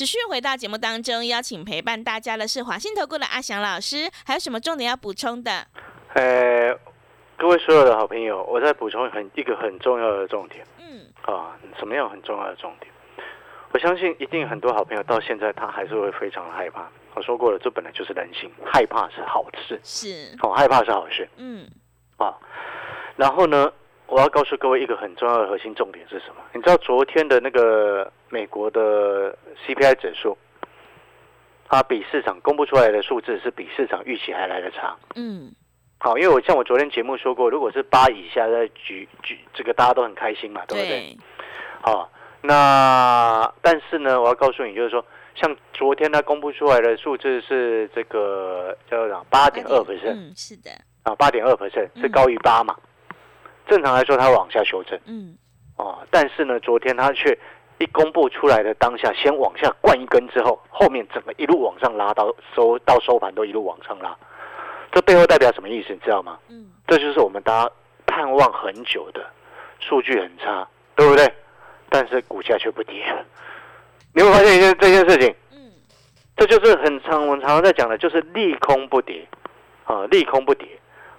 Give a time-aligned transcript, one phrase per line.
[0.00, 5.66] 持续回到节目当中，邀请陪伴大家的是华信投顾的阿翔老师，还有什么重点要补充的？
[6.14, 6.74] 呃，
[7.36, 12.90] 各位所有的好朋友，我再补充很一个很重要的重点嗯，啊，什么样很重要的重点？
[13.72, 16.88] 我相信一定很多好朋友到现在他还是会非常的害怕。
[17.14, 21.68] 我说过了，这本来就是人性，害怕是好事，是，哦，害怕是好事嗯，
[22.16, 22.34] 啊。
[23.16, 23.70] 然后呢，
[24.10, 26.42] 我要告诉各位一个很重要的核心重点是什么？
[26.52, 29.32] 你知道昨天的那个美国的
[29.64, 30.36] CPI 指数，
[31.68, 34.96] 它比市场公布出来的数字是比市场预期还来得差。
[35.14, 35.52] 嗯，
[35.98, 41.16] 好，因为我像我昨天节目说过，如果是八以下在举举这个大家都很开心嘛，对不对？
[41.80, 42.10] 好，
[42.42, 45.04] 那但是呢，我要告诉你，就是说，
[45.36, 50.70] 像昨天它公布出来的数字是这个叫做八点二 percent 嗯，是的，
[51.04, 52.76] 啊，八点二 percent 是嗯高于八嘛。
[53.70, 55.38] 正常来说，它会往下修正嗯，
[55.76, 57.38] 哦，但是呢，昨天它却
[57.78, 64.14] 一公布出来的当下，先往下灌一根之后，后面整个一路往上拉到收到收盘都一路往上拉，
[64.90, 65.92] 这背后代表什么意思？
[65.92, 66.36] 你知道吗？
[66.48, 67.70] 嗯，这就是我们大家
[68.06, 69.24] 盼望很久的，
[69.78, 71.32] 数据很差，对不对？
[71.88, 73.24] 但是股价却不跌了。
[74.12, 75.72] 你会发现一件这件事情，嗯，
[76.36, 79.24] 这就是很常我们常常在讲的，就是利空不跌，
[79.84, 80.68] 啊，利空不跌，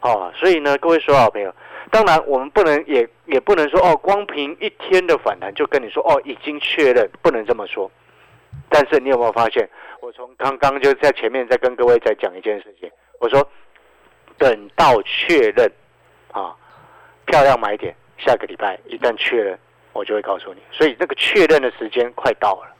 [0.00, 1.54] 啊，所以呢，各位所有好朋友，
[1.90, 7.90] 当然我们不能也也不能说哦，光凭一天的反弹就跟你说哦，已经确认，不能这么说。
[8.68, 9.68] 但是你有没有发现，
[10.00, 13.46] 我从刚刚就在前面再跟各位再讲一件事情，我说
[14.38, 15.70] 等到确认
[16.32, 16.54] 啊，
[17.26, 19.58] 漂亮买点，下个礼拜一旦确认，
[19.92, 20.60] 我就会告诉你。
[20.70, 22.74] 所以那个确认的时间快到了，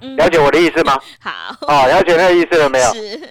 [0.00, 0.98] 嗯了解我的意思吗？
[1.20, 1.30] 好，
[1.66, 2.86] 哦，了解那个意思了没有？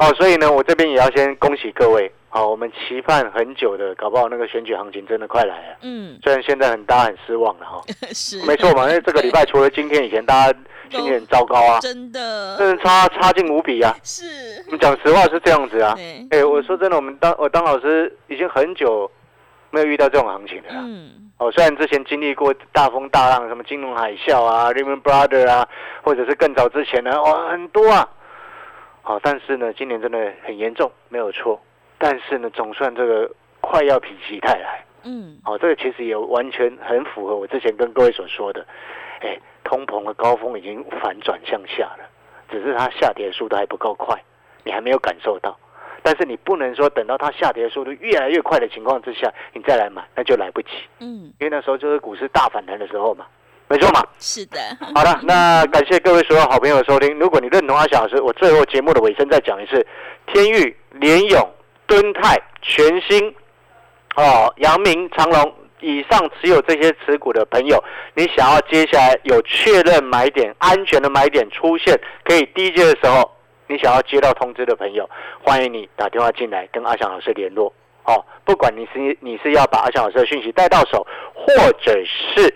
[0.00, 2.10] 哦，所以呢，我这边也要先恭喜各位。
[2.34, 5.76] 好，我们期盼很久的，搞不好那个选举行情真的快来了。
[5.82, 7.82] 嗯，虽然现在很大家很失望了哈、
[8.14, 10.58] 是，没错嘛，因为这个礼拜除了今天以前，大家
[10.90, 13.94] 心情很糟糕啊，真的，真的差差劲无比啊。
[14.02, 14.24] 是
[14.68, 15.92] 我，们讲实话是这样子啊。
[15.94, 19.10] 对，哎、我说真的，我们当我当老师已经很久
[19.70, 20.80] 没有遇到这种行情了啦。
[20.82, 25.68] 嗯，哦，虽然之前经历过大风大浪，什么金融海啸啊、Lehman Brother 啊，
[26.02, 28.08] 或者是更早之前呢，哦，很多啊。
[29.02, 31.60] 好、但是呢，今年真的很严重，没有错。
[32.02, 33.30] 但是呢，总算这个
[33.60, 34.84] 快要否极泰来。
[35.04, 38.66] 嗯，好、这个其实也完全很符合我之前跟各位所说的，
[39.20, 42.04] 哎，通膨的高峰已经反转向下了，
[42.50, 44.20] 只是它下跌的速度还不够快，
[44.64, 45.56] 你还没有感受到。
[46.02, 50.70] 但是你不能说等到它下跌的速度越来越快的情况之下，你再来买，那就来不及。
[50.98, 53.24] 嗯，因为那时候就是股市大反弹的时候嘛，
[53.68, 54.04] 没错嘛。
[54.18, 54.58] 是的，
[54.94, 57.16] 好了，那感谢各位所有好朋友的收听。
[57.20, 59.84] 如果你认同阿小老师，我最后节目的尾声再讲一次：
[60.26, 61.50] 天域、联勇、
[61.92, 63.28] 敦泰、全新、
[64.16, 71.94] 哦、阳明、长隆以上持有这些持股的朋友，你想要接下来有确认买点、安全的买点出现，
[72.24, 73.30] 可以低接的时候，
[73.66, 75.06] 你想要接到通知的朋友，
[75.42, 77.70] 欢迎你打电话进来跟阿翔老师联络。
[78.04, 82.54] 哦，不管你是你是要把阿翔老师的讯息带到手，或者是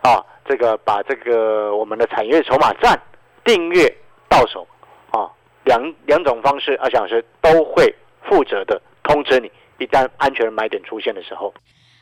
[0.00, 2.98] 啊，这个把这个我们的产业筹码站
[3.44, 3.86] 订阅
[4.30, 4.66] 到手
[5.10, 5.28] 啊，
[5.64, 7.94] 两两种方式，阿翔老师都会
[8.28, 11.52] 负责的通知你，一旦安全买点出现的时候。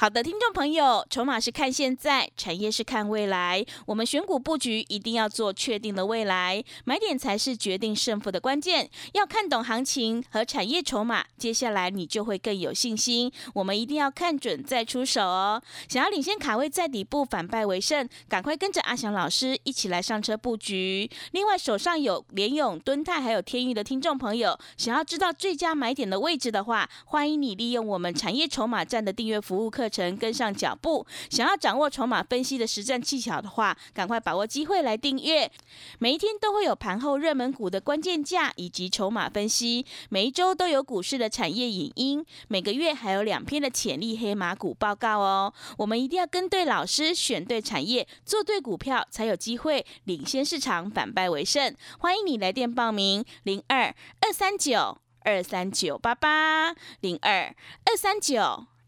[0.00, 3.62] 好的，听众朋友，筹码是看现在，产业是看未来。
[3.84, 8.88] 我们选股布局一定要做确定的未来，买点才是决定胜负的关键。
[9.12, 13.30] 要看懂行情和产业筹码，接下来你就会更有信心。
[13.52, 15.62] 我们一定要看准再出手哦。
[15.86, 21.10] 想要领先卡位在底部，反败为胜，赶快跟着阿翔老师一起来上车布局。
[21.32, 31.04] 另外，手上有联勇、敦泰还有天域的听众朋友，想要知道最佳买点的位置的话，欢迎你利用我们产业筹码站的订阅服务课程跟上脚步。
[31.28, 35.50] 想要掌握筹码分析的实战技巧的话，赶快把握机会来订阅。
[35.98, 45.52] 每一天都会有盘后热门股的关键价以及筹码分析，每一周都有股市的产业影音，每个月还有两篇的潜力黑马股报告哦。
[45.78, 51.74] 我们一定要跟对老师，选对产业，做对股票，才有机会领先市场，反败为胜。
[51.98, 57.54] 欢迎你来电报名：零二二三九二三九八八零二
[57.84, 58.69] 二三九。